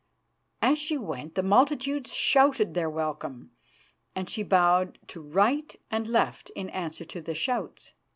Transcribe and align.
As 0.63 0.79
she 0.79 0.97
went 0.97 1.35
the 1.35 1.43
multitudes 1.43 2.11
shouted 2.15 2.73
their 2.73 2.89
welcome, 2.89 3.51
and 4.15 4.27
she 4.27 4.41
bowed 4.41 4.97
to 5.09 5.21
right 5.21 5.75
and 5.91 6.07
left 6.07 6.49
in 6.55 6.71
answer 6.71 7.05
to 7.05 7.21
the 7.21 7.35
shouts. 7.35 7.93